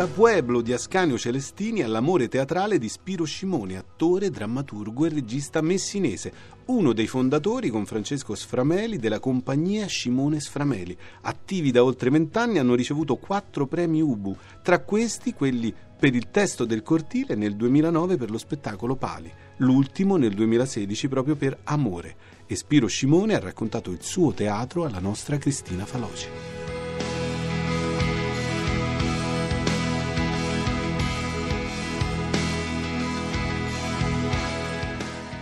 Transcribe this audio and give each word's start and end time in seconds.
Da 0.00 0.06
Pueblo 0.06 0.62
di 0.62 0.72
Ascanio 0.72 1.18
Celestini 1.18 1.82
all'amore 1.82 2.28
teatrale 2.28 2.78
di 2.78 2.88
Spiro 2.88 3.24
Scimone, 3.24 3.76
attore, 3.76 4.30
drammaturgo 4.30 5.04
e 5.04 5.10
regista 5.10 5.60
messinese, 5.60 6.32
uno 6.68 6.94
dei 6.94 7.06
fondatori 7.06 7.68
con 7.68 7.84
Francesco 7.84 8.34
Sframeli 8.34 8.96
della 8.96 9.20
compagnia 9.20 9.84
Scimone 9.84 10.40
Sframeli. 10.40 10.96
Attivi 11.20 11.70
da 11.70 11.84
oltre 11.84 12.08
vent'anni 12.08 12.56
hanno 12.56 12.74
ricevuto 12.74 13.16
quattro 13.16 13.66
premi 13.66 14.00
Ubu, 14.00 14.34
tra 14.62 14.78
questi 14.78 15.34
quelli 15.34 15.70
per 15.98 16.14
il 16.14 16.30
testo 16.30 16.64
del 16.64 16.80
cortile 16.80 17.34
nel 17.34 17.54
2009 17.54 18.16
per 18.16 18.30
lo 18.30 18.38
spettacolo 18.38 18.96
Pali, 18.96 19.30
l'ultimo 19.58 20.16
nel 20.16 20.32
2016 20.32 21.08
proprio 21.08 21.36
per 21.36 21.58
Amore. 21.64 22.16
E 22.46 22.56
Spiro 22.56 22.86
Scimone 22.86 23.34
ha 23.34 23.38
raccontato 23.38 23.90
il 23.90 24.00
suo 24.00 24.32
teatro 24.32 24.86
alla 24.86 24.98
nostra 24.98 25.36
Cristina 25.36 25.84
Faloci. 25.84 26.49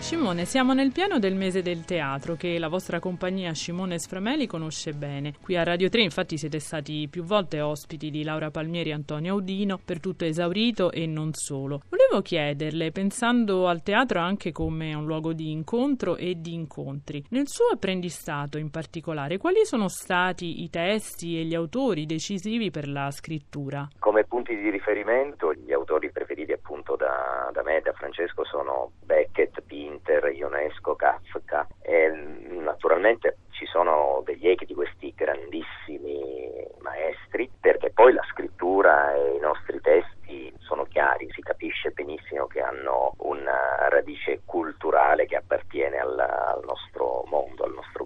assistiu 0.08 0.17
Simone, 0.28 0.44
siamo 0.44 0.74
nel 0.74 0.92
piano 0.92 1.18
del 1.18 1.34
mese 1.34 1.62
del 1.62 1.86
teatro 1.86 2.34
che 2.34 2.58
la 2.58 2.68
vostra 2.68 2.98
compagnia 3.00 3.54
Simone 3.54 3.98
Sframeli 3.98 4.46
conosce 4.46 4.92
bene. 4.92 5.32
Qui 5.40 5.56
a 5.56 5.62
Radio 5.62 5.88
3 5.88 6.02
infatti 6.02 6.36
siete 6.36 6.58
stati 6.58 7.08
più 7.10 7.22
volte 7.22 7.62
ospiti 7.62 8.10
di 8.10 8.22
Laura 8.22 8.50
Palmieri 8.50 8.90
e 8.90 8.92
Antonio 8.92 9.32
Audino, 9.32 9.80
per 9.82 10.00
tutto 10.00 10.26
esaurito 10.26 10.90
e 10.90 11.06
non 11.06 11.32
solo. 11.32 11.80
Volevo 11.88 12.20
chiederle, 12.20 12.90
pensando 12.90 13.68
al 13.68 13.82
teatro 13.82 14.20
anche 14.20 14.52
come 14.52 14.92
un 14.92 15.06
luogo 15.06 15.32
di 15.32 15.50
incontro 15.50 16.16
e 16.16 16.34
di 16.38 16.52
incontri, 16.52 17.24
nel 17.30 17.48
suo 17.48 17.68
apprendistato 17.72 18.58
in 18.58 18.68
particolare, 18.70 19.38
quali 19.38 19.64
sono 19.64 19.88
stati 19.88 20.62
i 20.62 20.68
testi 20.68 21.40
e 21.40 21.44
gli 21.44 21.54
autori 21.54 22.04
decisivi 22.04 22.70
per 22.70 22.86
la 22.86 23.10
scrittura? 23.10 23.88
Come 23.98 24.24
punti 24.24 24.54
di 24.54 24.68
riferimento, 24.68 25.54
gli 25.54 25.72
autori 25.72 26.10
preferiti 26.10 26.52
appunto 26.52 26.96
da, 26.96 27.48
da 27.50 27.62
me 27.62 27.78
e 27.78 27.80
da 27.80 27.92
Francesco 27.92 28.44
sono 28.44 28.90
Beckett, 29.06 29.62
Pinto, 29.62 30.17
Pinter, 30.18 30.32
Ionesco, 30.32 30.96
Kafka 30.96 31.66
e 31.80 32.08
naturalmente 32.08 33.38
ci 33.50 33.66
sono 33.66 34.22
degli 34.24 34.48
echi 34.48 34.66
di 34.66 34.74
questi 34.74 35.12
grandissimi 35.16 36.66
maestri 36.80 37.50
perché 37.60 37.90
poi 37.90 38.12
la 38.12 38.24
scrittura 38.30 39.14
e 39.14 39.36
i 39.36 39.40
nostri 39.40 39.80
testi 39.80 40.52
sono 40.58 40.84
chiari, 40.84 41.28
si 41.30 41.40
capisce 41.40 41.90
benissimo 41.90 42.46
che 42.46 42.60
hanno 42.60 43.14
una 43.18 43.88
radice 43.88 44.42
culturale 44.44 45.26
che 45.26 45.36
appartiene 45.36 45.98
al, 45.98 46.18
al 46.18 46.62
nostro 46.64 47.24
mondo, 47.26 47.64
al 47.64 47.72
nostro. 47.72 47.97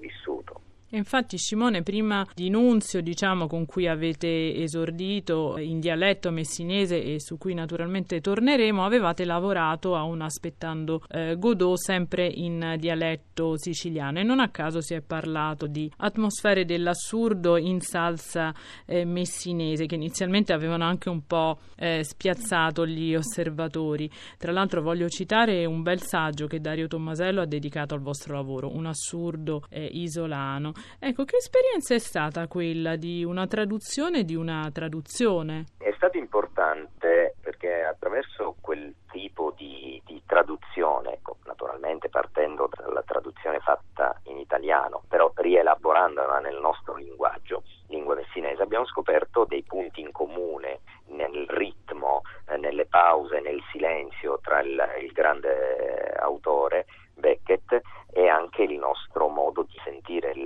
Infatti 0.95 1.39
Simone, 1.39 1.83
prima 1.83 2.27
di 2.35 2.51
Nunzio, 2.51 3.01
diciamo, 3.01 3.47
con 3.47 3.65
cui 3.65 3.89
avete 3.89 4.57
esordito 4.57 5.57
in 5.57 5.81
dialetto 5.81 6.31
messinese 6.31 7.03
e 7.03 7.19
su 7.19 7.39
cui 7.39 7.55
naturalmente 7.55 8.21
torneremo, 8.21 8.85
avevate 8.85 9.25
lavorato 9.25 9.97
a 9.97 10.03
un 10.03 10.21
Aspettando 10.21 11.03
eh, 11.09 11.37
Godot 11.39 11.79
sempre 11.79 12.27
in 12.27 12.77
dialetto 12.79 13.57
siciliano 13.57 14.19
e 14.19 14.23
non 14.23 14.39
a 14.39 14.51
caso 14.51 14.83
si 14.83 14.93
è 14.93 15.01
parlato 15.01 15.67
di 15.67 15.91
atmosfere 15.97 16.67
dell'assurdo 16.67 17.57
in 17.57 17.81
salsa 17.81 18.55
eh, 18.85 19.07
messinese 19.07 19.87
che 19.87 19.95
inizialmente 19.95 20.53
avevano 20.53 20.85
anche 20.85 21.09
un 21.09 21.27
po' 21.27 21.59
eh, 21.77 22.05
spiazzato 22.05 22.87
gli 22.87 23.15
osservatori. 23.15 24.11
Tra 24.37 24.53
l'altro 24.53 24.83
voglio 24.83 25.09
citare 25.09 25.65
un 25.65 25.81
bel 25.81 26.03
saggio 26.03 26.47
che 26.47 26.61
Dario 26.61 26.87
Tommasello 26.87 27.41
ha 27.41 27.47
dedicato 27.47 27.95
al 27.95 28.03
vostro 28.03 28.35
lavoro, 28.35 28.77
un 28.77 28.85
assurdo 28.85 29.65
eh, 29.71 29.89
isolano 29.91 30.75
Ecco, 30.99 31.25
che 31.25 31.37
esperienza 31.37 31.95
è 31.95 31.99
stata 31.99 32.47
quella 32.47 32.97
di 32.97 33.25
una 33.25 33.47
traduzione 33.47 34.25
di 34.25 34.35
una 34.35 34.69
traduzione? 34.73 35.67
È 35.79 35.93
stato 35.97 36.17
importante 36.17 37.35
perché 37.41 37.83
attraverso 37.85 38.57
quel 38.61 38.95
tipo 39.11 39.53
di, 39.57 40.01
di 40.05 40.23
traduzione, 40.27 41.15
ecco, 41.15 41.39
naturalmente 41.45 42.09
partendo 42.09 42.69
dalla 42.75 43.03
traduzione 43.03 43.59
fatta 43.61 44.21
in 44.25 44.39
italiano, 44.39 45.03
però 45.09 45.31
rielaborandola 45.35 46.39
nel 46.39 46.59
nostro 46.61 46.97
linguaggio, 46.97 47.63
lingua 47.89 48.15
messinese, 48.15 48.63
abbiamo 48.63 48.87
scoperto 48.87 49.45
dei 49.45 49.63
punti 49.63 50.01
in 50.01 50.13
comune 50.13 50.81
nel 51.09 51.47
ritmo, 51.49 52.23
eh, 52.47 52.57
nelle 52.57 52.87
pause, 52.87 53.41
nel 53.41 53.61
silenzio 53.71 54.39
tra 54.41 54.61
il, 54.61 54.83
il 55.03 55.13
grande 55.13 56.15
autore 56.19 56.87
Beckett 57.15 57.81
e 58.11 58.29
anche 58.29 58.63
il 58.63 58.79
nostro 58.79 59.29
modo 59.29 59.63
di 59.63 59.79
sentire 59.85 60.33
il, 60.33 60.45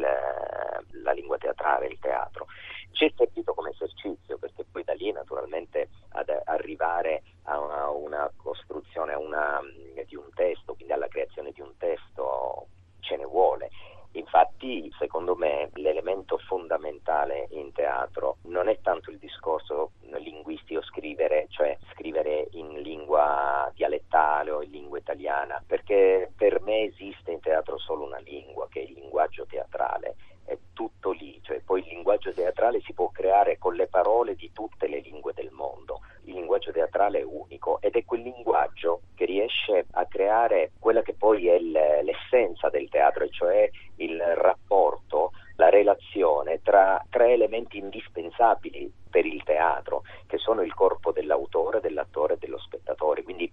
la 1.03 1.13
lingua 1.13 1.39
teatrale, 1.39 1.87
il 1.87 1.99
teatro. 1.99 2.47
Ci 2.93 3.05
è 3.07 3.13
servito 3.17 3.55
come 3.55 3.71
esercizio 3.71 4.39
perché 4.39 4.65
poi 4.71 4.83
da 4.85 4.95
lì 4.95 5.13
ad 6.11 6.33
arrivare 6.45 7.23
a 7.45 7.61
una, 7.61 7.91
una 7.91 8.31
costruzione 8.37 9.15
una, 9.15 9.61
di 10.07 10.17
un 10.17 10.29
testo, 10.35 10.75
quindi 10.75 10.93
alla 10.93 11.09
creazione 11.09 11.53
di 11.53 11.61
un 11.61 11.77
testo 11.77 12.67
ce 13.01 13.17
ne 13.17 13.25
vuole. 13.25 13.71
Infatti, 14.13 14.91
secondo 14.99 15.37
me, 15.37 15.69
l'elemento 15.75 16.39
fondamentale 16.39 17.49
in 17.51 17.71
teatro 17.73 18.39
non 18.45 18.67
è 18.69 18.81
tanto 18.81 19.11
il 19.11 19.19
discorso 19.19 19.91
linguistico 20.17 20.83
scrivere, 20.83 21.47
cioè 21.51 21.77
scrivere 21.93 22.49
in 22.53 22.81
lingua 22.81 23.71
dialettale 23.75 24.51
o 24.51 24.63
in 24.63 24.71
lingua 24.71 24.99
italiana, 24.99 25.63
perché 25.67 26.33
per 26.35 26.63
me 26.63 26.85
esiste 26.85 27.33
in 27.33 27.41
teatro 27.41 27.77
solo 27.79 28.05
una 28.05 28.19
lingua, 28.19 28.67
che 28.71 28.81
è 28.81 28.85
il 28.85 28.93
linguaggio 28.93 29.45
teatrale. 29.45 30.17
È 30.45 30.57
tutto 30.73 31.11
lì, 31.11 31.39
cioè 31.43 31.61
poi 31.61 31.81
il 31.81 31.89
linguaggio 31.89 32.33
teatrale 32.57 32.81
si 32.81 32.95
può 32.95 33.11
creare 33.11 33.59
con 33.59 33.75
le 33.75 33.87
parole 33.87 34.35
di 34.35 34.51
tutte 34.53 34.89
le 34.89 35.01
lingue 35.01 35.35
del 35.35 35.51
mondo. 35.51 36.01
Il 36.25 36.35
linguaggio 36.35 36.73
teatrale 36.73 37.21
è 37.21 37.23
unico 37.23 37.79
ed 37.83 37.95
è 37.95 38.05
quel 38.05 38.23
linguaggio 38.23 39.03
che 39.15 39.27
riesce 39.27 39.85
a 39.93 40.07
creare 40.07 40.73
quella 40.81 41.03
che 41.03 41.13
poi 41.15 41.49
è 41.49 41.59
l'essenza 41.59 42.71
del 42.71 42.89
teatro, 42.89 43.25
e 43.25 43.31
cioè 43.31 43.71
il 43.97 44.21
rapporto, 44.21 45.33
la 45.57 45.69
relazione 45.69 46.63
tra 46.63 47.05
tre 47.11 47.35
elementi 47.35 47.77
indispensabili 47.77 48.91
per 49.11 49.27
il 49.27 49.43
teatro, 49.45 50.03
che 50.27 50.39
sono 50.39 50.63
il 50.63 50.75
corpo 50.75 51.13
dell'autore, 51.13 51.81
dell'attore 51.81 52.35
e 52.35 52.39
dello 52.39 52.59
spettatore. 52.59 53.23
Quindi 53.23 53.51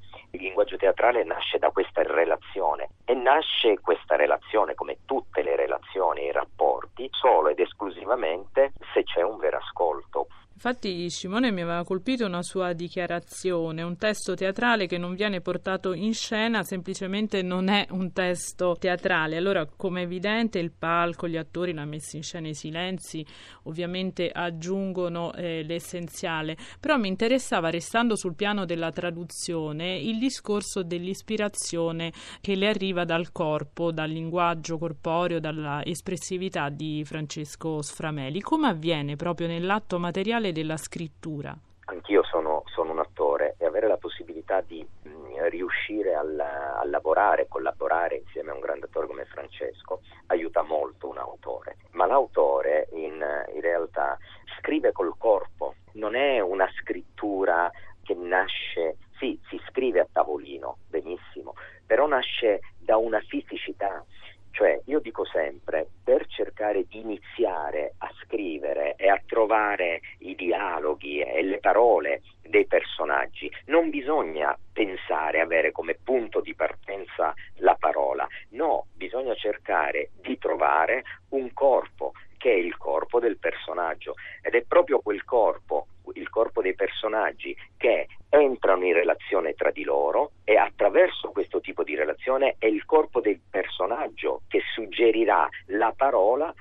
teatrale 0.84 1.24
nasce 1.24 1.60
da 1.60 1.70
questa 1.70 2.04
relazione 2.04 2.90
e 3.06 3.14
nasce 3.14 3.80
questa 3.80 4.18
relazione, 4.18 4.76
come 4.76 4.98
tutte 5.06 5.42
le 5.42 5.56
relazioni 5.56 6.24
e 6.24 6.26
i 6.26 6.32
rapporti, 6.34 7.08
solo 7.12 7.48
ed 7.48 7.60
esclusivamente 7.60 8.74
se 8.94 9.04
c'è 9.04 9.22
un 9.22 9.38
vero 9.38 9.60
ascolto. 9.60 10.28
Infatti 10.66 11.10
Simone 11.10 11.52
mi 11.52 11.60
aveva 11.60 11.84
colpito 11.84 12.26
una 12.26 12.42
sua 12.42 12.72
dichiarazione, 12.72 13.82
un 13.82 13.98
testo 13.98 14.34
teatrale 14.34 14.88
che 14.88 14.98
non 14.98 15.14
viene 15.14 15.42
portato 15.42 15.92
in 15.92 16.14
scena 16.14 16.64
semplicemente 16.64 17.42
non 17.42 17.68
è 17.68 17.86
un 17.90 18.14
testo 18.14 18.78
teatrale. 18.80 19.36
Allora, 19.36 19.66
come 19.66 20.04
evidente, 20.04 20.60
il 20.60 20.72
palco, 20.72 21.28
gli 21.28 21.36
attori, 21.36 21.74
la 21.74 21.84
messa 21.84 22.16
in 22.16 22.24
scena, 22.24 22.48
i 22.48 22.54
silenzi 22.54 23.26
ovviamente 23.64 24.30
aggiungono 24.30 25.34
eh, 25.34 25.64
l'essenziale. 25.64 26.56
Però 26.80 26.96
mi 26.96 27.10
interessava, 27.10 27.70
restando 27.70 28.16
sul 28.16 28.34
piano 28.34 28.64
della 28.64 28.92
traduzione, 28.94 29.98
il 29.98 30.18
discorso 30.18 30.82
dell'ispirazione 30.82 32.14
che 32.40 32.56
le 32.56 32.70
arriva 32.70 33.04
dal 33.04 33.34
corpo, 33.34 33.92
dal 33.92 34.10
linguaggio 34.10 34.78
corporeo, 34.78 35.42
dalla 35.42 35.84
espressività 35.84 36.70
di 36.70 37.04
Francesco 37.04 37.82
Sframeli. 37.82 38.40
Come 38.40 38.70
avviene 38.70 39.18
proprio 39.18 39.48
nell'atto 39.48 40.00
materiale 40.00 40.52
della 40.54 40.78
scrittura? 40.78 41.54
Anch'io 41.86 42.24
sono, 42.24 42.64
sono 42.68 42.94
un 42.94 43.00
attore 43.00 43.56
e 43.58 43.66
avere 43.66 43.88
la 43.88 43.98
possibilità 43.98 44.62
di 44.62 44.88
mm, 45.06 45.48
riuscire 45.50 46.16
al, 46.16 46.40
a 46.40 46.82
lavorare, 46.86 47.48
collaborare 47.50 48.16
insieme 48.16 48.52
a 48.52 48.54
un 48.54 48.62
grande 48.62 48.86
attore 48.86 49.08
come 49.08 49.26
Francesco 49.26 50.00
aiuta 50.28 50.62
molto 50.62 51.10
un 51.10 51.18
autore. 51.18 51.76
Ma 51.92 52.06
l'autore 52.06 52.88
in, 52.94 53.22
in 53.54 53.62
realtà 53.62 54.18
scrive 54.60 54.94
col 54.94 55.16
corpo, 55.18 55.76
non 55.94 56.16
è 56.16 56.40
una 56.40 56.70
scrittura 56.80 57.70
che 58.04 58.14
nasce, 58.14 58.98
sì, 59.18 59.40
si 59.50 59.60
scrive 59.70 60.00
a 60.00 60.08
tavolino, 60.12 60.78
benissimo, 60.90 61.54
però 61.86 62.08
nasce 62.08 62.62
da 62.78 62.98
una 62.98 63.20
fisicità. 63.20 64.06
Cioè, 64.52 64.82
io 64.86 65.00
dico 65.00 65.26
sempre, 65.26 65.88
per 66.04 66.28
cercare 66.28 66.86
di 66.86 67.00
iniziare 67.00 67.96
a 67.98 68.12
scrivere 68.22 68.94
e 68.98 69.10
a 69.10 69.20
trovare 69.26 70.02
i 70.20 70.36
dialoghi 70.36 71.22
e 71.22 71.42
le 71.42 71.58
parole 71.58 72.22
dei 72.44 72.68
personaggi, 72.68 73.52
non 73.66 73.90
bisogna 73.90 74.56
pensare, 74.72 75.40
avere 75.40 75.72
come 75.72 75.96
punto 75.96 76.40
di 76.40 76.54
partenza 76.54 77.34
la 77.58 77.76
parola, 77.80 78.28
no, 78.50 78.86
bisogna 78.94 79.34
cercare 79.74 80.12
di 80.22 80.38
trovare 80.38 81.04
un 81.30 81.52
corpo 81.54 82.14
che 82.38 82.52
è 82.52 82.56
il 82.56 82.78
corpo 82.78 83.20
del 83.20 83.38
personaggio 83.38 84.16
ed 84.42 84.54
è 84.54 84.64
proprio 84.64 85.00
quel 85.00 85.24
corpo, 85.24 85.88
il 86.14 86.30
corpo 86.30 86.62
dei 86.62 86.76
personaggi 86.76 87.56
che 87.78 88.08
entrano 88.30 88.86
in 88.86 88.94
relazione 88.94 89.54
tra 89.54 89.72
di 89.72 89.84
loro 89.84 90.32
e 90.44 90.58
attraverso 90.58 91.32
questo 91.32 91.60
tipo 91.62 91.84
di 91.84 91.96
relazione 91.96 92.56
è 92.60 92.66
il 92.66 92.86
corpo 92.86 93.22
del 93.22 93.40
personaggio 93.50 94.42
che 94.48 94.62
suggerirà 94.74 95.48
la 95.68 95.94
parola 95.96 96.54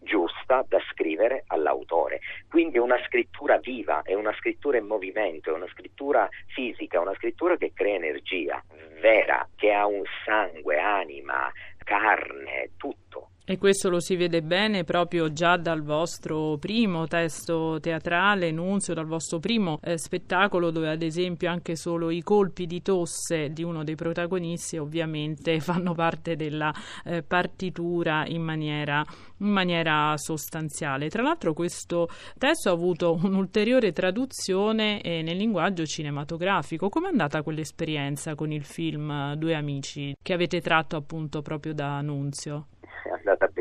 giusta 0.00 0.64
da 0.66 0.78
scrivere 0.90 1.44
all'autore. 1.48 2.20
Quindi 2.48 2.78
una 2.78 2.98
scrittura 3.04 3.58
viva, 3.58 4.02
è 4.02 4.14
una 4.14 4.34
scrittura 4.38 4.78
in 4.78 4.86
movimento, 4.86 5.50
è 5.50 5.54
una 5.54 5.68
scrittura 5.68 6.28
fisica, 6.46 7.00
una 7.00 7.14
scrittura 7.14 7.56
che 7.56 7.72
crea 7.74 7.94
energia 7.94 8.62
vera, 9.00 9.46
che 9.54 9.72
ha 9.72 9.86
un 9.86 10.02
sangue, 10.24 10.78
anima, 10.78 11.50
carne, 11.88 12.72
tutto. 12.76 13.30
E 13.50 13.56
questo 13.56 13.88
lo 13.88 13.98
si 13.98 14.14
vede 14.14 14.42
bene 14.42 14.84
proprio 14.84 15.32
già 15.32 15.56
dal 15.56 15.82
vostro 15.82 16.58
primo 16.58 17.06
testo 17.06 17.78
teatrale, 17.80 18.50
Nunzio, 18.50 18.92
dal 18.92 19.06
vostro 19.06 19.38
primo 19.38 19.78
eh, 19.82 19.96
spettacolo, 19.96 20.70
dove 20.70 20.90
ad 20.90 21.00
esempio 21.00 21.48
anche 21.48 21.74
solo 21.74 22.10
i 22.10 22.20
colpi 22.20 22.66
di 22.66 22.82
tosse 22.82 23.50
di 23.54 23.62
uno 23.62 23.84
dei 23.84 23.94
protagonisti 23.94 24.76
ovviamente 24.76 25.60
fanno 25.64 25.94
parte 25.94 26.36
della 26.36 26.70
eh, 27.06 27.22
partitura 27.22 28.26
in 28.26 28.42
maniera, 28.42 29.02
in 29.38 29.48
maniera, 29.48 30.12
sostanziale. 30.18 31.08
Tra 31.08 31.22
l'altro 31.22 31.54
questo 31.54 32.10
testo 32.36 32.68
ha 32.68 32.72
avuto 32.72 33.14
un'ulteriore 33.14 33.92
traduzione 33.92 35.00
eh, 35.00 35.22
nel 35.22 35.38
linguaggio 35.38 35.86
cinematografico. 35.86 36.90
Com'è 36.90 37.08
andata 37.08 37.42
quell'esperienza 37.42 38.34
con 38.34 38.52
il 38.52 38.64
film 38.64 39.32
Due 39.36 39.54
amici 39.54 40.14
che 40.20 40.34
avete 40.34 40.60
tratto 40.60 40.96
appunto 40.96 41.40
proprio 41.40 41.72
da 41.72 41.98
Nunzio? 42.02 42.66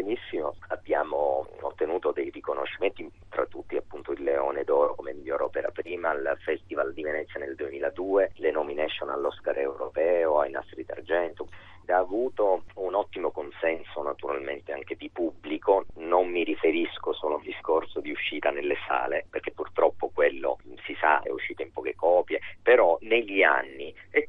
Benissimo, 0.08 0.56
abbiamo 0.70 1.46
ottenuto 1.60 2.14
dei 2.14 2.30
riconoscimenti, 2.30 3.12
tra 3.28 3.46
tutti 3.46 3.76
appunto 3.76 4.14
il 4.14 4.24
Leone 4.24 4.64
d'Oro 4.64 4.96
come 4.96 5.14
miglior 5.14 5.42
opera 5.42 5.70
prima 5.70 6.12
al 6.12 6.38
Festival 6.40 6.94
di 6.94 7.04
Venezia 7.04 7.42
nel 7.42 7.56
2002, 7.56 8.32
le 8.36 8.52
nomination 8.52 9.10
all'Oscar 9.10 9.58
europeo, 9.58 10.40
ai 10.40 10.52
Nastri 10.52 10.86
d'Argento. 10.86 11.50
Ha 11.90 11.96
avuto 11.96 12.64
un 12.76 12.96
ottimo 12.96 13.32
consenso 13.32 14.04
naturalmente 14.04 14.74
anche 14.74 14.96
di 14.96 15.10
pubblico, 15.10 15.86
non 15.96 16.28
mi 16.28 16.44
riferisco 16.44 17.14
solo 17.14 17.36
a 17.36 17.38
un 17.38 17.44
discorso 17.44 18.02
di 18.02 18.12
uscita 18.12 18.50
nelle 18.50 18.76
sale, 18.86 19.26
perché 19.30 19.52
purtroppo 19.52 20.10
quello 20.14 20.58
si 20.86 20.96
sa 21.00 21.22
è 21.22 21.30
uscito 21.30 21.62
in 21.62 21.72
poche 21.72 21.96
copie, 21.96 22.42
però 22.62 22.98
negli 23.02 23.42
anni 23.42 23.96
e 24.10 24.27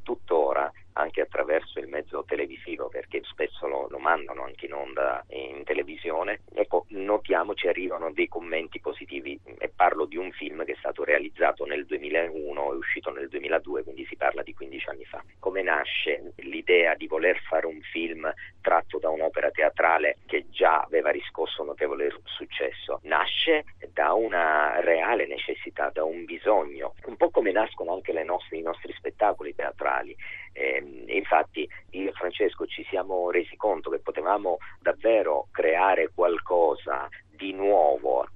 anche 0.99 1.21
attraverso 1.21 1.79
il 1.79 1.87
mezzo 1.87 2.23
televisivo, 2.25 2.89
perché 2.89 3.21
spesso 3.23 3.67
lo, 3.67 3.87
lo 3.89 3.97
mandano 3.99 4.43
anche 4.43 4.65
in 4.65 4.73
onda 4.73 5.23
in 5.29 5.63
televisione. 5.63 6.41
Ecco, 6.53 6.85
notiamo 6.89 7.53
ci 7.53 7.67
arrivano 7.67 8.11
dei 8.11 8.27
commenti 8.27 8.79
positivi 8.79 9.39
e 9.57 9.69
parlo 9.69 10.05
di 10.05 10.17
un 10.17 10.31
film 10.31 10.63
che 10.65 10.73
è 10.73 10.77
stato 10.77 11.03
realizzato 11.03 11.65
nel 11.65 11.85
2001 11.85 12.73
e 12.73 12.75
uscito 12.75 13.11
nel 13.11 13.29
2002, 13.29 13.83
quindi 13.83 14.05
si 14.05 14.15
parla 14.15 14.43
di 14.43 14.53
15 14.53 14.89
anni 14.89 15.05
fa. 15.05 15.23
Come 15.39 15.61
nasce 15.61 16.33
l'idea 16.37 16.95
di 16.95 17.07
voler 17.07 17.39
fare 17.41 17.65
un 17.65 17.79
film 17.81 18.31
tratto 18.61 18.99
da 18.99 19.09
un'opera 19.09 19.51
teatrale 19.51 20.17
che 20.25 20.45
già 20.49 20.81
aveva 20.81 21.09
riscosso 21.09 21.63
notevole 21.63 22.11
successo? 22.23 22.99
Nasce 23.03 23.65
da 23.93 24.13
una 24.13 24.79
reale 24.81 25.25
necessità, 25.25 25.89
da 25.91 26.03
un 26.03 26.25
bisogno, 26.25 26.93
un 27.05 27.15
po' 27.15 27.29
come 27.29 27.51
nascono 27.51 27.93
anche 27.93 28.13
nostre, 28.23 28.57
i 28.57 28.61
nostri 28.61 28.93
spettacoli 28.93 29.55
teatrali. 29.55 30.15
Eh, 30.53 31.05
infatti 31.07 31.67
io 31.91 32.09
e 32.09 32.13
Francesco 32.13 32.65
ci 32.65 32.85
siamo 32.89 33.31
resi 33.31 33.55
conto 33.55 33.89
che 33.89 33.99
potevamo 33.99 34.57
davvero 34.81 35.47
creare 35.51 36.11
qualcosa 36.13 37.07
di 37.29 37.53
nuovo 37.53 38.27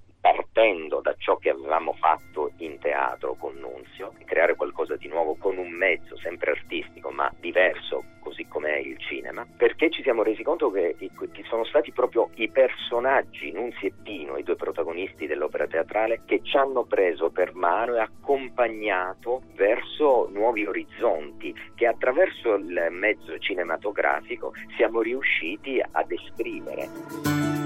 partendo 0.94 1.01
da 1.01 1.16
ciò 1.18 1.38
che 1.38 1.50
avevamo 1.50 1.94
fatto 1.94 2.51
in 2.57 2.78
teatro 2.80 3.36
con 3.36 3.56
Nunzio, 3.56 4.13
creare 4.25 4.56
qualcosa 4.56 4.95
di 4.95 5.07
nuovo 5.07 5.36
con 5.36 5.57
un 5.57 5.72
mezzo 5.72 6.18
sempre 6.18 6.51
artistico 6.51 7.10
ma 7.10 7.31
diverso 7.40 8.04
così 8.19 8.45
come 8.48 8.75
è 8.75 8.78
il 8.78 8.98
cinema, 9.00 9.45
perché 9.57 9.90
ci 9.90 10.01
siamo 10.01 10.24
resi 10.24 10.44
conto 10.44 10.72
che, 10.72 10.95
che 10.98 11.44
sono 11.50 11.66
stati 11.66 11.92
proprio 11.92 12.30
i 12.36 12.50
personaggi, 12.50 13.51
Nunzio 13.51 13.90
e 13.90 13.94
Pino, 14.01 14.38
i 14.38 14.44
due 14.44 14.56
protagonisti 14.56 15.28
dell'opera 15.28 15.68
teatrale, 15.68 16.22
che 16.25 16.42
ci 16.42 16.56
hanno 16.56 16.86
preso 16.86 17.31
per 17.31 17.54
mano 17.54 17.96
e 17.96 18.00
accompagnato 18.00 19.42
verso 19.56 20.30
nuovi 20.31 20.66
orizzonti 20.66 21.54
che 21.75 21.86
attraverso 21.86 22.54
il 22.54 22.88
mezzo 22.92 23.38
cinematografico 23.38 24.54
siamo 24.78 25.01
riusciti 25.01 25.81
a 25.81 26.04
descrivere. 26.04 27.62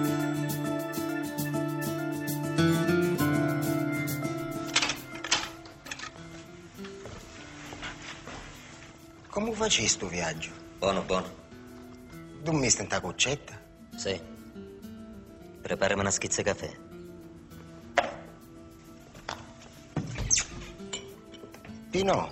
Facevi 9.57 9.88
questo 9.88 10.07
viaggio? 10.07 10.51
Buono, 10.77 11.01
buono. 11.01 11.27
Dormiste 12.44 12.83
in 12.83 12.88
ta 12.88 13.01
coccetta? 13.01 13.59
Sì. 13.95 14.21
Preparami 15.62 16.01
una 16.01 16.12
schizza 16.12 16.44
caffè. 16.44 16.71
Pino, 21.89 22.31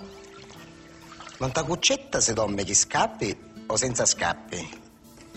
ma 1.38 1.46
in 1.46 1.52
ta 1.52 1.64
coccetta 1.64 2.20
si 2.20 2.32
dorme 2.32 2.62
chi 2.62 2.74
scappi 2.74 3.36
o 3.66 3.76
senza 3.76 4.06
scappi? 4.06 4.84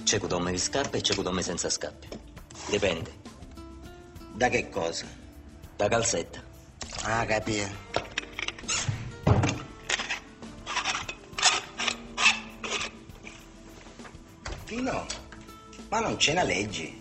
C'è 0.04 0.20
chi 0.20 0.28
dorme 0.28 0.52
chi 0.52 0.60
scappi 0.60 0.98
e 0.98 1.02
c'è 1.02 1.16
chi 1.16 1.24
dorme 1.24 1.42
senza 1.42 1.70
scappi. 1.70 2.08
Dipende. 2.68 3.12
Da 4.34 4.48
che 4.50 4.70
cosa? 4.70 5.08
Da 5.76 5.88
calzetta. 5.88 6.42
Ah, 7.04 7.26
capito. 7.26 8.09
Ma 16.00 16.08
non 16.08 16.16
c'è 16.16 16.32
una 16.32 16.44
legge. 16.44 16.94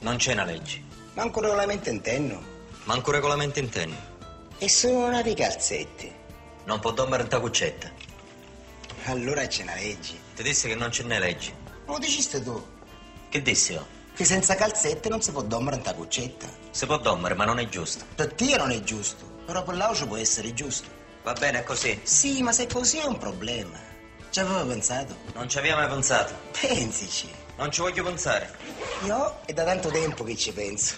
Non 0.00 0.16
c'è 0.16 0.32
una 0.32 0.44
legge. 0.44 0.82
Manco 1.14 1.38
un 1.38 1.46
regolamento 1.46 1.88
interno. 1.88 2.42
Manco 2.84 3.08
un 3.08 3.14
regolamento 3.16 3.58
interno. 3.58 3.96
E 4.58 4.68
sono 4.68 5.08
nati 5.08 5.34
calzetti. 5.34 6.12
Non 6.64 6.78
può 6.80 6.92
dormire 6.92 7.22
in 7.22 7.28
ta 7.28 7.40
cuccetta. 7.40 7.90
Allora 9.04 9.46
c'è 9.46 9.62
una 9.62 9.74
legge. 9.76 10.14
Ti 10.34 10.42
disse 10.42 10.68
che 10.68 10.74
non 10.74 10.90
c'è 10.90 11.04
né 11.04 11.18
legge. 11.18 11.54
Lo 11.86 11.98
diciste 11.98 12.42
tu. 12.42 12.62
Che 13.30 13.42
dissi 13.42 13.72
io? 13.72 13.86
Che 14.14 14.24
senza 14.24 14.54
calzette 14.54 15.08
non 15.08 15.22
si 15.22 15.32
può 15.32 15.42
dormire 15.42 15.76
in 15.76 15.82
ta 15.82 15.94
cuccetta. 15.94 16.46
Si 16.70 16.84
può 16.86 16.98
dormire, 16.98 17.34
ma 17.34 17.44
non 17.44 17.58
è 17.58 17.68
giusto. 17.68 18.04
Per 18.14 18.34
te 18.34 18.56
non 18.56 18.70
è 18.70 18.80
giusto, 18.82 19.24
però 19.46 19.62
per 19.62 19.76
l'aucio 19.76 20.06
può 20.06 20.16
essere 20.16 20.52
giusto. 20.52 20.88
Va 21.22 21.32
bene, 21.32 21.60
è 21.60 21.64
così. 21.64 21.98
Sì, 22.02 22.42
ma 22.42 22.52
se 22.52 22.66
così 22.66 22.98
è 22.98 23.04
un 23.04 23.16
problema. 23.16 23.80
Ci 24.28 24.40
avevo 24.40 24.66
pensato? 24.66 25.16
Non 25.34 25.48
ci 25.48 25.58
avevo 25.58 25.76
mai 25.76 25.88
pensato. 25.88 26.34
Pensici. 26.60 27.42
Non 27.56 27.70
ci 27.70 27.80
voglio 27.80 28.02
pensare. 28.02 28.50
Io 29.04 29.40
è 29.44 29.52
da 29.52 29.64
tanto 29.64 29.88
tempo 29.90 30.24
che 30.24 30.36
ci 30.36 30.52
penso. 30.52 30.96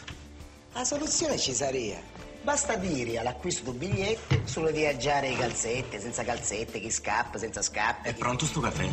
La 0.72 0.84
soluzione 0.84 1.38
ci 1.38 1.52
sarebbe. 1.52 2.14
Basta 2.42 2.76
dire 2.76 3.18
all'acquisto 3.18 3.70
del 3.70 3.78
biglietto 3.78 4.40
solo 4.44 4.70
viaggiare 4.70 5.34
calzette, 5.34 6.00
senza 6.00 6.22
calzette, 6.24 6.80
chi 6.80 6.90
scappa, 6.90 7.38
senza 7.38 7.60
scappa. 7.60 8.08
È 8.08 8.14
chi... 8.14 8.20
pronto 8.20 8.46
sto 8.46 8.60
caffè? 8.60 8.88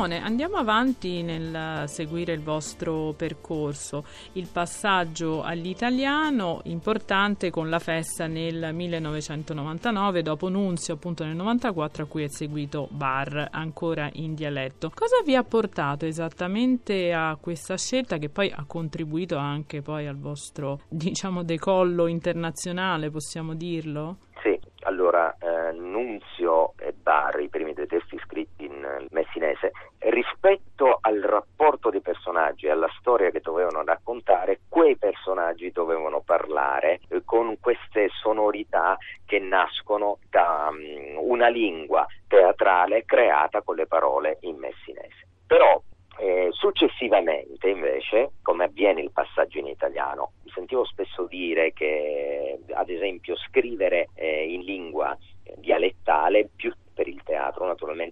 Simone, 0.00 0.22
andiamo 0.22 0.56
avanti 0.56 1.22
nel 1.22 1.86
seguire 1.86 2.32
il 2.32 2.40
vostro 2.40 3.12
percorso. 3.14 4.06
Il 4.32 4.48
passaggio 4.50 5.42
all'italiano 5.42 6.62
importante 6.64 7.50
con 7.50 7.68
la 7.68 7.78
festa 7.78 8.26
nel 8.26 8.72
1999, 8.72 10.22
dopo 10.22 10.48
Nunzio 10.48 10.94
appunto 10.94 11.22
nel 11.24 11.36
94 11.36 12.04
a 12.04 12.06
cui 12.06 12.22
è 12.22 12.28
seguito 12.30 12.88
Bar, 12.90 13.48
ancora 13.50 14.08
in 14.14 14.32
dialetto. 14.32 14.90
Cosa 14.94 15.16
vi 15.22 15.36
ha 15.36 15.44
portato 15.44 16.06
esattamente 16.06 17.12
a 17.12 17.36
questa 17.38 17.76
scelta 17.76 18.16
che 18.16 18.30
poi 18.30 18.50
ha 18.50 18.64
contribuito 18.66 19.36
anche 19.36 19.82
poi 19.82 20.06
al 20.06 20.16
vostro, 20.16 20.80
diciamo, 20.88 21.42
decollo 21.42 22.06
internazionale, 22.06 23.10
possiamo 23.10 23.52
dirlo? 23.52 24.16
Sì, 24.42 24.58
allora 24.84 25.36
eh, 25.38 25.72
Nunzio 25.72 26.72
e 26.78 26.94
Bar, 26.94 27.40
i 27.40 27.50
primi 27.50 27.74
due 27.74 27.86
testi 27.86 28.18
scritti 28.24 28.64
in 28.64 28.82
eh, 28.82 29.06
messinese, 29.10 29.72
rispetto 29.98 30.96
al 30.98 31.20
rapporto 31.20 31.90
dei 31.90 32.00
personaggi 32.00 32.66
e 32.66 32.70
alla 32.70 32.88
storia 32.98 33.30
che 33.30 33.40
dovevano 33.40 33.84
raccontare, 33.84 34.60
quei 34.68 34.96
personaggi 34.96 35.70
dovevano 35.72 36.22
parlare 36.22 37.00
eh, 37.08 37.22
con 37.24 37.58
queste 37.60 38.08
sonorità 38.22 38.96
che 39.26 39.38
nascono 39.38 40.18
da 40.30 40.70
um, 40.70 41.18
una 41.18 41.48
lingua 41.48 42.06
teatrale 42.26 43.04
creata 43.04 43.60
con 43.60 43.76
le 43.76 43.86
parole 43.86 44.38
in 44.40 44.56
messinese. 44.56 45.28
Però 45.46 45.82
eh, 46.20 46.48
successivamente, 46.52 47.68
invece, 47.68 48.32
come 48.42 48.64
avviene 48.64 49.00
il 49.00 49.10
passaggio 49.10 49.58
in 49.58 49.66
italiano, 49.66 50.32
sentivo 50.52 50.84
spesso 50.84 51.24
dire 51.24 51.72
che, 51.72 52.58
ad 52.72 52.90
esempio, 52.90 53.36
scrivere 53.36 54.08
eh, 54.14 54.52
in 54.52 54.60
lingua 54.60 55.16
dialettale 55.56 56.50
più 56.54 56.72
per 56.92 57.08
il 57.08 57.22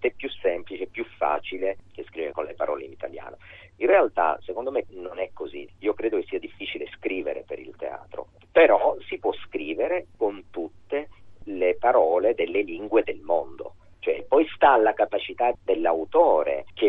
è 0.08 0.12
più 0.12 0.28
semplice, 0.30 0.86
più 0.86 1.04
facile 1.16 1.78
che 1.92 2.04
scrivere 2.04 2.32
con 2.32 2.44
le 2.44 2.54
parole 2.54 2.84
in 2.84 2.92
italiano. 2.92 3.36
In 3.76 3.86
realtà, 3.86 4.38
secondo 4.42 4.70
me, 4.70 4.84
non 4.90 5.18
è 5.18 5.30
così. 5.32 5.68
Io 5.80 5.94
credo 5.94 6.16
che 6.18 6.26
sia 6.26 6.38
difficile 6.38 6.88
scrivere 6.96 7.44
per 7.46 7.58
il 7.58 7.74
teatro, 7.76 8.28
però 8.50 8.96
si 9.06 9.18
può 9.18 9.32
scrivere 9.46 10.06
con 10.16 10.46
tutte 10.50 11.08
le 11.44 11.76
parole 11.76 12.34
delle 12.34 12.62
lingue 12.62 13.02
del 13.02 13.20
mondo. 13.20 13.74
Cioè, 14.00 14.24
poi 14.24 14.46
sta 14.54 14.72
alla 14.72 14.94
capacità 14.94 15.52
dell'autore 15.62 16.64
che 16.74 16.88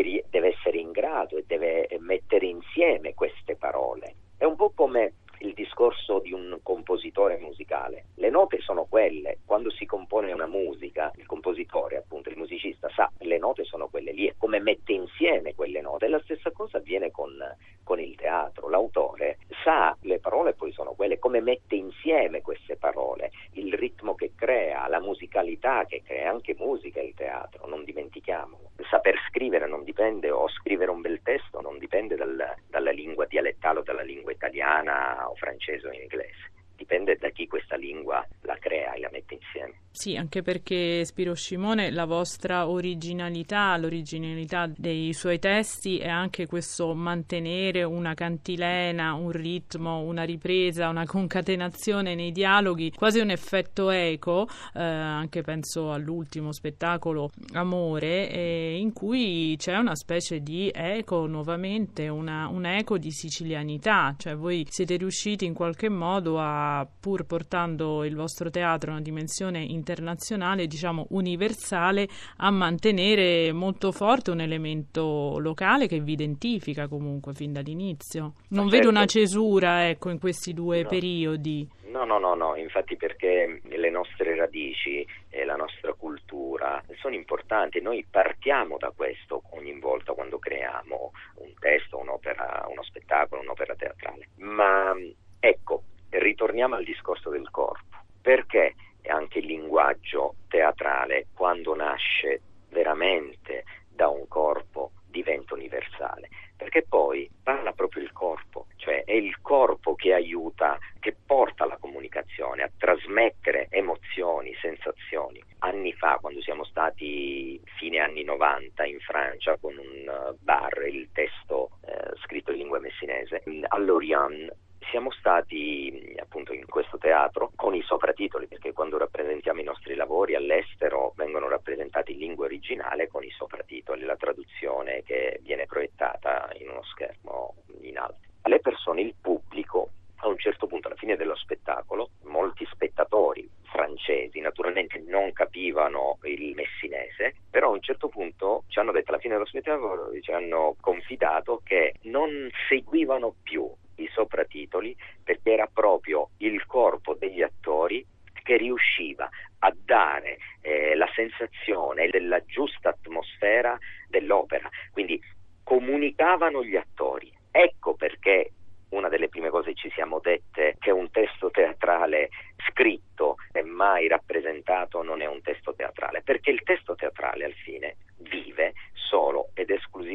il 5.40 5.54
discorso 5.54 6.18
di 6.30 6.32
un 6.32 6.60
compositore 6.62 7.38
musicale. 7.38 8.04
Le 8.14 8.30
note 8.30 8.60
sono 8.60 8.86
quelle, 8.88 9.38
quando 9.44 9.70
si 9.70 9.84
compone 9.84 10.32
una 10.32 10.46
musica, 10.46 11.10
il 11.16 11.26
compositore, 11.26 11.96
appunto, 11.96 12.28
il 12.28 12.36
musicista 12.36 12.88
sa 12.94 13.10
le 13.18 13.38
note 13.38 13.64
sono 13.64 13.88
quelle 13.88 14.12
lì, 14.12 14.28
è 14.28 14.34
come 14.38 14.60
mette 14.60 14.92
insieme 14.92 15.54
quelle 15.54 15.80
note. 15.80 16.06
La 16.06 16.20
stessa 16.20 16.52
cosa 16.52 16.78
avviene 16.78 17.10
con, 17.10 17.36
con 17.82 17.98
il 17.98 18.14
teatro. 18.14 18.68
L'autore 18.68 19.38
sa 19.64 19.96
le 20.02 20.20
parole 20.20 20.54
poi 20.54 20.70
sono 20.72 20.92
quelle, 20.92 21.18
come 21.18 21.40
mette 21.40 21.74
insieme 21.74 22.42
queste 22.42 22.76
parole, 22.76 23.32
il 23.54 23.74
ritmo 23.74 24.14
che 24.14 24.32
crea, 24.36 24.86
la 24.86 25.00
musicalità 25.00 25.84
che 25.86 26.02
crea, 26.02 26.30
anche 26.30 26.54
musica 26.56 27.00
il 27.00 27.14
teatro, 27.14 27.66
non 27.66 27.82
dimentichiamolo. 27.84 28.70
Saper 28.88 29.16
scrivere 29.28 29.66
non 29.66 29.82
dipende, 29.84 30.30
o 30.30 30.48
scrivere 30.48 30.90
un 30.90 31.00
bel 31.00 31.20
testo 31.22 31.60
non 31.60 31.78
dipende 31.78 32.16
dal, 32.16 32.54
dalla 32.68 32.90
lingua 32.90 33.26
dialettale 33.26 33.80
o 33.80 33.82
dalla 33.82 34.02
lingua 34.02 34.32
italiana 34.32 35.09
o 35.28 35.34
francese 35.34 35.86
o 35.86 35.92
inglese. 35.92 36.50
Dipende 36.76 37.16
da 37.16 37.28
chi 37.30 37.46
questa 37.46 37.76
lingua 37.76 38.26
la 38.42 38.56
crea 38.58 38.94
e 38.94 39.00
la 39.00 39.10
mette 39.10 39.34
insieme. 39.34 39.79
Sì, 39.92 40.16
anche 40.16 40.40
perché 40.40 41.04
Spiro 41.04 41.34
Scimone, 41.34 41.90
la 41.90 42.04
vostra 42.04 42.68
originalità, 42.68 43.76
l'originalità 43.76 44.70
dei 44.74 45.12
suoi 45.12 45.40
testi 45.40 45.98
è 45.98 46.08
anche 46.08 46.46
questo 46.46 46.94
mantenere 46.94 47.82
una 47.82 48.14
cantilena, 48.14 49.14
un 49.14 49.32
ritmo, 49.32 50.00
una 50.00 50.22
ripresa, 50.22 50.88
una 50.88 51.04
concatenazione 51.04 52.14
nei 52.14 52.30
dialoghi, 52.30 52.92
quasi 52.92 53.18
un 53.18 53.30
effetto 53.30 53.90
eco, 53.90 54.48
eh, 54.74 54.80
anche 54.80 55.42
penso 55.42 55.92
all'ultimo 55.92 56.52
spettacolo 56.52 57.32
Amore, 57.54 58.30
eh, 58.30 58.76
in 58.78 58.92
cui 58.92 59.56
c'è 59.58 59.76
una 59.76 59.96
specie 59.96 60.40
di 60.40 60.70
eco 60.72 61.26
nuovamente, 61.26 62.06
una, 62.06 62.46
un 62.46 62.64
eco 62.64 62.96
di 62.96 63.10
sicilianità, 63.10 64.14
cioè 64.16 64.36
voi 64.36 64.64
siete 64.70 64.96
riusciti 64.96 65.44
in 65.44 65.52
qualche 65.52 65.88
modo 65.88 66.38
a 66.38 66.86
pur 67.00 67.26
portando 67.26 68.04
il 68.04 68.14
vostro 68.14 68.50
teatro 68.50 68.92
a 68.92 68.94
una 68.94 69.02
dimensione 69.02 69.78
internazionale, 69.80 70.66
diciamo 70.66 71.06
universale, 71.10 72.06
a 72.36 72.50
mantenere 72.50 73.52
molto 73.52 73.90
forte 73.90 74.30
un 74.30 74.40
elemento 74.40 75.38
locale 75.38 75.86
che 75.86 76.00
vi 76.00 76.12
identifica 76.12 76.86
comunque 76.86 77.32
fin 77.32 77.52
dall'inizio. 77.52 78.34
Non 78.50 78.68
certo. 78.68 78.76
vedo 78.76 78.88
una 78.88 79.06
cesura 79.06 79.88
ecco, 79.88 80.10
in 80.10 80.18
questi 80.18 80.52
due 80.52 80.82
no. 80.82 80.88
periodi. 80.88 81.68
No, 81.90 82.04
no, 82.04 82.18
no, 82.18 82.34
no, 82.34 82.54
infatti 82.54 82.96
perché 82.96 83.60
le 83.64 83.90
nostre 83.90 84.36
radici 84.36 85.04
e 85.28 85.44
la 85.44 85.56
nostra 85.56 85.92
cultura 85.94 86.80
sono 87.00 87.16
importanti, 87.16 87.80
noi 87.80 88.06
partiamo 88.08 88.76
da 88.78 88.92
questo 88.94 89.42
ogni 89.50 89.76
volta 89.80 90.12
quando 90.12 90.38
creiamo 90.38 91.10
un 91.36 91.52
testo, 91.58 91.98
un'opera, 91.98 92.66
uno 92.70 92.82
spettacolo, 92.84 93.40
un'opera 93.40 93.74
teatrale. 93.74 94.28
Ma 94.36 94.94
ecco, 95.40 95.82
ritorniamo 96.10 96.76
al 96.76 96.84
discorso 96.84 97.30
del 97.30 97.50
corpo, 97.50 97.96
perché 98.20 98.74
anche 99.08 99.38
il 99.38 99.46
linguaggio 99.46 100.34
teatrale, 100.48 101.26
quando 101.34 101.74
nasce 101.74 102.40
veramente 102.70 103.64
da 103.88 104.08
un 104.08 104.26
corpo, 104.28 104.92
diventa 105.10 105.54
universale, 105.54 106.28
perché 106.56 106.84
poi 106.88 107.28
parla 107.42 107.72
proprio 107.72 108.02
il 108.02 108.12
corpo, 108.12 108.66
cioè 108.76 109.02
è 109.04 109.12
il 109.12 109.40
corpo 109.40 109.94
che 109.94 110.14
aiuta, 110.14 110.78
che 111.00 111.16
porta 111.26 111.66
la 111.66 111.76
comunicazione, 111.76 112.62
a 112.62 112.70
trasmettere 112.76 113.66
emozioni, 113.70 114.54
sensazioni. 114.60 115.42
Anni 115.58 115.92
fa, 115.92 116.18
quando 116.20 116.40
siamo 116.40 116.64
stati 116.64 117.60
fine 117.76 117.98
anni 117.98 118.24
90 118.24 118.84
in 118.84 119.00
Francia 119.00 119.56
con 119.58 119.76
un 119.76 120.34
bar, 120.38 120.86
il 120.86 121.10
testo 121.12 121.70
eh, 121.84 122.16
scritto 122.22 122.52
in 122.52 122.58
lingua 122.58 122.78
messinese, 122.78 123.42
all'Orient 123.68 124.54
siamo 124.90 125.10
stati 125.12 126.14
appunto 126.20 126.52
in 126.52 126.66
questo 126.66 126.98
teatro 126.98 127.50
con 127.54 127.74
i 127.74 127.82
sopratitoli 127.82 128.46
perché 128.46 128.72
quando 128.72 128.98
rappresentiamo 128.98 129.60
i 129.60 129.64
nostri 129.64 129.94
lavori 129.94 130.34
all'estero 130.34 131.12
vengono 131.16 131.48
rappresentati 131.48 132.12
in 132.12 132.18
lingua 132.18 132.46
originale 132.46 133.08
con 133.08 133.24
i 133.24 133.30
sopratitoli, 133.30 134.04
la 134.04 134.16
traduzione 134.16 135.02
che 135.02 135.40
viene 135.42 135.66
proiettata 135.66 136.50
in 136.58 136.68
uno 136.68 136.82
schermo 136.82 137.54
in 137.82 137.98
alto. 137.98 138.28
Le 138.42 138.60
persone, 138.60 139.02
il 139.02 139.14
pubblico, 139.20 139.90
a 140.22 140.28
un 140.28 140.38
certo 140.38 140.66
punto, 140.66 140.88
alla 140.88 140.96
fine 140.96 141.16
dello 141.16 141.36
spettacolo, 141.36 142.10
molti 142.24 142.66
spettatori 142.70 143.48
francesi 143.70 144.40
naturalmente 144.40 145.02
non 145.06 145.32
capivano 145.32 146.18
il 146.24 146.54
messinese, 146.54 147.34
però 147.48 147.68
a 147.68 147.74
un 147.74 147.80
certo 147.80 148.08
punto 148.08 148.64
ci 148.68 148.78
hanno 148.78 148.92
detto 148.92 149.12
alla 149.12 149.20
fine 149.20 149.34
dello 149.34 149.46
spettacolo, 149.46 150.10
ci 150.20 150.32
hanno 150.32 150.74
confidato 150.80 151.60
che 151.64 151.94
non 152.02 152.50
seguivano 152.68 153.36
più 153.42 153.72
i 153.96 154.10
sopratitoli 154.12 154.96
perché 155.22 155.52
era 155.52 155.68
proprio 155.72 156.30
il 156.38 156.64
corpo 156.66 157.14
degli 157.14 157.42
attori 157.42 158.04
che 158.42 158.56
riusciva 158.56 159.28
a 159.60 159.74
dare 159.84 160.38
eh, 160.62 160.94
la 160.96 161.08
sensazione 161.14 162.08
della 162.08 162.42
giusta 162.44 162.88
atmosfera 162.90 163.78
dell'opera, 164.08 164.68
quindi 164.92 165.20
comunicavano 165.62 166.64
gli 166.64 166.76
attori. 166.76 167.32
Ecco 167.50 167.94
perché 167.94 168.52
una 168.90 169.08
delle 169.08 169.28
prime 169.28 169.50
cose 169.50 169.74
ci 169.74 169.90
siamo 169.90 170.18
dette 170.18 170.76
che 170.78 170.90
un 170.90 171.10
testo 171.10 171.50
teatrale 171.50 172.30
scritto 172.68 173.36
e 173.52 173.62
mai 173.62 174.08
rappresentato 174.08 175.02
non 175.02 175.20
è 175.20 175.26
un 175.26 175.42
testo 175.42 175.74
teatrale, 175.74 176.22
perché 176.22 176.50
il 176.50 176.62
testo 176.62 176.94
teatrale 176.94 177.44
al 177.44 177.52
fine 177.52 177.96
vive 178.18 178.72
solo 178.92 179.50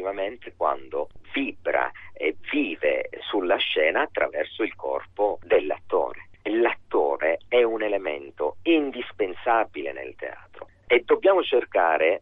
ed 0.06 0.12
esclusivamente 0.12 0.54
quando 0.56 1.10
vibra 1.34 1.92
e 2.14 2.36
vive 2.52 3.10
sulla 3.22 3.58
scena 3.58 4.02
attraverso 4.02 4.64
il 4.64 4.76
corpo 4.76 5.40
dell'attore. 5.44 6.30
L'attore 6.44 7.40
è 7.48 7.64
un 7.64 7.82
elemento 7.82 8.58
indispensabile 8.64 9.92
nel 9.92 10.16
teatro 10.16 10.70
e 10.86 11.02
dobbiamo 11.04 11.42
cercare, 11.42 12.22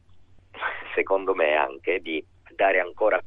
secondo 0.96 1.36
me 1.36 1.56
anche, 1.56 2.00
di 2.00 2.26
dare 2.56 2.80
ancora 2.80 3.22